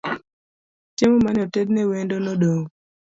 Chiemo 0.95 1.17
mane 1.23 1.39
otedne 1.47 1.81
wendo 1.89 2.15
nodong' 2.25 2.65